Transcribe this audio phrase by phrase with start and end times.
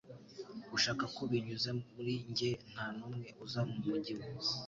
[0.75, 4.25] Ushaka ko binyuze muri njye nta n'umwe uza mu mujyi we